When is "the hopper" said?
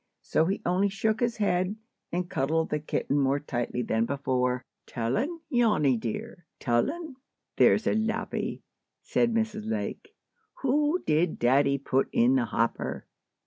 12.33-13.05